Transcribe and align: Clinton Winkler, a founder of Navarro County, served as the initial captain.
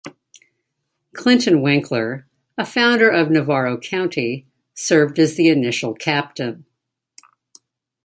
Clinton 1.13 1.61
Winkler, 1.61 2.25
a 2.57 2.65
founder 2.65 3.07
of 3.07 3.29
Navarro 3.29 3.77
County, 3.77 4.47
served 4.73 5.19
as 5.19 5.35
the 5.35 5.47
initial 5.49 5.93
captain. 5.93 6.65